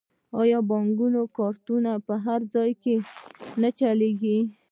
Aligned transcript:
آیا 0.41 0.59
بانکي 0.69 1.07
کارتونه 1.37 1.91
په 2.07 2.13
هر 2.25 2.41
ځای 2.53 2.71
کې 2.83 2.95
نه 3.61 3.69
چلیږي؟ 3.79 4.37